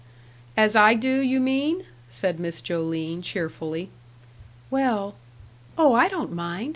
[0.57, 3.91] "As I do, you mean," said Miss Joline, cheerfully.
[4.71, 5.13] "Well"
[5.77, 6.69] "Oh, I don't mind.